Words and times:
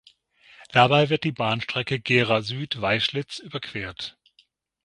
Dabei 0.71 1.09
wird 1.09 1.25
die 1.25 1.31
Bahnstrecke 1.31 1.99
Gera 1.99 2.41
Süd–Weischlitz 2.41 3.37
überquert. 3.37 4.17